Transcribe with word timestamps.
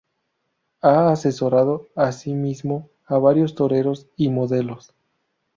Ha 0.81 1.11
asesorado 1.11 1.91
asimismo 1.95 2.89
a 3.05 3.19
varios 3.19 3.53
toreros 3.53 4.07
y 4.15 4.29
modelos. 4.31 4.95